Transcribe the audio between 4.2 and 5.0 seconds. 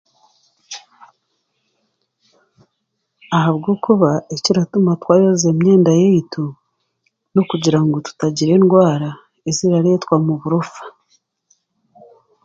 ekiratuma